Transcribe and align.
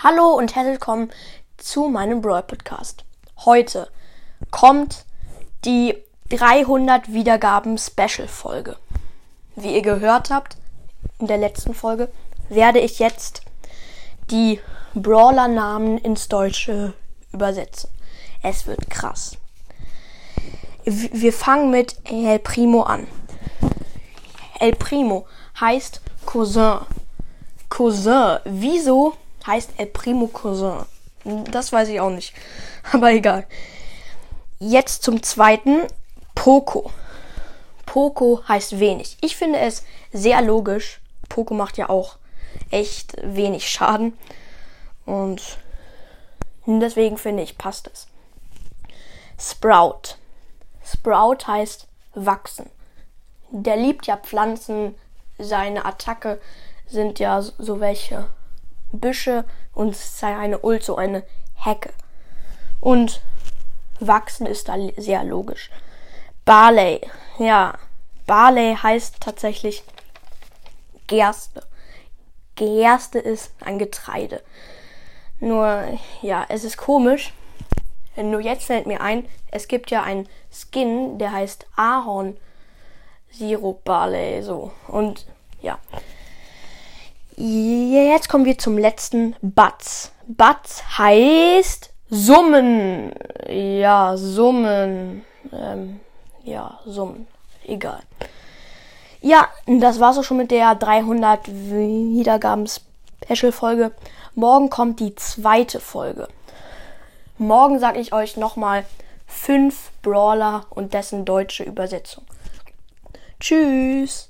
Hallo 0.00 0.34
und 0.34 0.54
herzlich 0.54 0.74
willkommen 0.74 1.10
zu 1.56 1.88
meinem 1.88 2.20
Brawl 2.20 2.44
Podcast. 2.44 3.04
Heute 3.44 3.90
kommt 4.52 5.04
die 5.64 5.92
300 6.28 7.12
Wiedergaben 7.12 7.76
Special 7.78 8.28
Folge. 8.28 8.76
Wie 9.56 9.74
ihr 9.74 9.82
gehört 9.82 10.30
habt 10.30 10.56
in 11.18 11.26
der 11.26 11.38
letzten 11.38 11.74
Folge, 11.74 12.12
werde 12.48 12.78
ich 12.78 13.00
jetzt 13.00 13.42
die 14.30 14.60
Brawler 14.94 15.48
Namen 15.48 15.98
ins 15.98 16.28
Deutsche 16.28 16.94
übersetzen. 17.32 17.90
Es 18.40 18.68
wird 18.68 18.88
krass. 18.90 19.36
Wir 20.84 21.32
fangen 21.32 21.72
mit 21.72 21.96
El 22.04 22.38
Primo 22.38 22.82
an. 22.82 23.08
El 24.60 24.76
Primo 24.76 25.26
heißt 25.60 26.00
Cousin. 26.24 26.82
Cousin. 27.68 28.38
Wieso 28.44 29.16
heißt 29.48 29.72
El 29.78 29.86
Primo 29.86 30.28
Cousin. 30.28 30.84
Das 31.50 31.72
weiß 31.72 31.88
ich 31.88 32.00
auch 32.00 32.10
nicht. 32.10 32.34
Aber 32.92 33.10
egal. 33.10 33.46
Jetzt 34.60 35.02
zum 35.02 35.22
zweiten. 35.22 35.82
Poco. 36.36 36.92
Poco 37.84 38.42
heißt 38.46 38.78
wenig. 38.78 39.18
Ich 39.20 39.36
finde 39.36 39.58
es 39.58 39.84
sehr 40.12 40.40
logisch. 40.42 41.00
Poco 41.28 41.54
macht 41.54 41.78
ja 41.78 41.88
auch 41.88 42.16
echt 42.70 43.16
wenig 43.22 43.68
Schaden. 43.68 44.16
Und 45.04 45.58
deswegen 46.66 47.18
finde 47.18 47.42
ich, 47.42 47.58
passt 47.58 47.90
es. 47.92 48.06
Sprout. 49.38 50.16
Sprout 50.84 51.46
heißt 51.46 51.88
wachsen. 52.14 52.70
Der 53.50 53.76
liebt 53.76 54.06
ja 54.06 54.16
Pflanzen. 54.16 54.94
Seine 55.38 55.84
Attacke 55.84 56.40
sind 56.86 57.18
ja 57.18 57.40
so 57.42 57.80
welche 57.80 58.28
Büsche 58.92 59.44
und 59.74 59.96
seine 59.96 60.60
Ult 60.60 60.82
so 60.82 60.96
eine 60.96 61.24
Hecke. 61.54 61.90
Und 62.80 63.20
wachsen 64.00 64.46
ist 64.46 64.68
da 64.68 64.76
sehr 64.96 65.24
logisch. 65.24 65.70
Barley, 66.44 67.00
ja, 67.38 67.74
Barley 68.26 68.76
heißt 68.76 69.20
tatsächlich 69.20 69.84
Gerste. 71.06 71.62
Gerste 72.54 73.18
ist 73.18 73.52
ein 73.60 73.78
Getreide. 73.78 74.42
Nur, 75.40 75.98
ja, 76.22 76.44
es 76.48 76.64
ist 76.64 76.76
komisch. 76.76 77.32
Nur 78.16 78.40
jetzt 78.40 78.64
fällt 78.64 78.86
mir 78.86 79.00
ein, 79.00 79.28
es 79.52 79.68
gibt 79.68 79.90
ja 79.90 80.02
einen 80.02 80.28
Skin, 80.50 81.18
der 81.18 81.32
heißt 81.32 81.66
Ahorn 81.76 82.36
Sirup 83.30 83.84
Barley, 83.84 84.42
so. 84.42 84.72
Und 84.88 85.26
ja. 85.60 85.78
Jetzt 87.40 88.28
kommen 88.28 88.44
wir 88.44 88.58
zum 88.58 88.76
letzten 88.76 89.36
Batz. 89.40 90.10
Batz 90.26 90.82
heißt 90.98 91.90
Summen. 92.10 93.12
Ja, 93.48 94.16
Summen. 94.16 95.24
Ähm, 95.52 96.00
ja, 96.42 96.80
Summen. 96.84 97.28
Egal. 97.64 98.00
Ja, 99.20 99.46
das 99.66 100.00
war's 100.00 100.18
auch 100.18 100.24
schon 100.24 100.38
mit 100.38 100.50
der 100.50 100.74
300 100.74 101.46
Wiedergaben 101.46 102.66
Special 102.66 103.52
Folge. 103.52 103.92
Morgen 104.34 104.68
kommt 104.68 104.98
die 104.98 105.14
zweite 105.14 105.78
Folge. 105.78 106.26
Morgen 107.36 107.78
sage 107.78 108.00
ich 108.00 108.12
euch 108.12 108.36
nochmal 108.36 108.84
fünf 109.28 109.92
Brawler 110.02 110.66
und 110.70 110.92
dessen 110.92 111.24
deutsche 111.24 111.62
Übersetzung. 111.62 112.24
Tschüss. 113.38 114.28